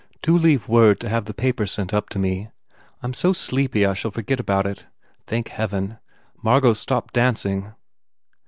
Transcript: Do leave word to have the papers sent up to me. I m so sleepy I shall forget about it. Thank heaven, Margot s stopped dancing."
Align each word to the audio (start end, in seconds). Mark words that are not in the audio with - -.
Do 0.23 0.35
leave 0.35 0.67
word 0.67 0.99
to 1.01 1.09
have 1.09 1.25
the 1.25 1.33
papers 1.35 1.71
sent 1.73 1.93
up 1.93 2.09
to 2.09 2.17
me. 2.17 2.49
I 3.03 3.05
m 3.05 3.13
so 3.13 3.33
sleepy 3.33 3.85
I 3.85 3.93
shall 3.93 4.09
forget 4.09 4.39
about 4.39 4.65
it. 4.65 4.87
Thank 5.27 5.49
heaven, 5.49 5.99
Margot 6.41 6.71
s 6.71 6.79
stopped 6.79 7.13
dancing." 7.13 7.75